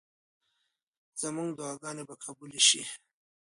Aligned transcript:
زموږ 1.21 1.49
دعاګانې 1.57 2.03
به 2.09 2.15
قبولې 2.23 2.61
شي. 2.67 2.81